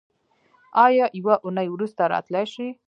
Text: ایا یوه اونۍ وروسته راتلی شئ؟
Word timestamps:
ایا 0.85 1.05
یوه 1.19 1.35
اونۍ 1.45 1.67
وروسته 1.71 2.03
راتلی 2.13 2.43
شئ؟ 2.53 2.67